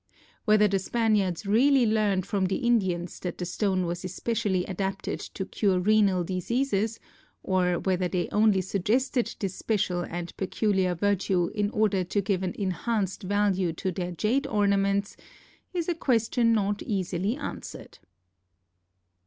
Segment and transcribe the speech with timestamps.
[0.45, 5.45] Whether the Spaniards really learned from the Indians that the stone was especially adapted to
[5.45, 6.99] cure renal diseases,
[7.43, 12.55] or whether they only suggested this special and peculiar virtue in order to give an
[12.57, 15.17] enhanced value to their jade ornaments,
[15.71, 17.99] is a question not easily answered.